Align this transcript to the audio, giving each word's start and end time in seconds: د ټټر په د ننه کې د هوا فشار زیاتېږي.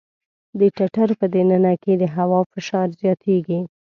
د 0.59 0.61
ټټر 0.75 1.09
په 1.19 1.25
د 1.33 1.35
ننه 1.49 1.73
کې 1.83 1.93
د 2.01 2.03
هوا 2.15 2.39
فشار 2.51 2.87
زیاتېږي. 3.01 3.59